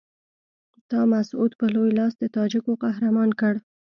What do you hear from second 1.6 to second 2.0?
لوی